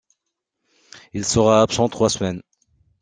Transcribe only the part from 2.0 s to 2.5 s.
semaines.